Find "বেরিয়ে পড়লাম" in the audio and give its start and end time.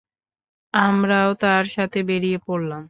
2.03-2.79